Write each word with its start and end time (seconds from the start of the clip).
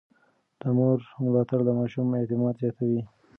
د 0.59 0.61
مور 0.77 0.97
ملاتړ 1.23 1.59
د 1.65 1.69
ماشوم 1.79 2.07
اعتماد 2.19 2.55
زياتوي. 2.61 3.01